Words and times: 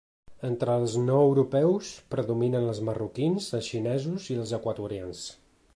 Entre 0.47 0.77
els 0.83 0.95
no 1.09 1.17
europeus, 1.25 1.91
predominen 2.15 2.67
els 2.73 2.81
marroquins, 2.89 3.53
els 3.61 3.73
xinesos 3.75 4.31
i 4.35 4.41
els 4.45 4.57
equatorians. 4.63 5.27